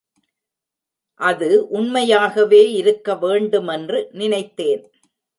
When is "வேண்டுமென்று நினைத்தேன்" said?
3.15-4.83